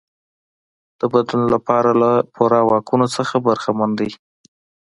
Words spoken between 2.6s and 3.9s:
واکونو څخه برخمن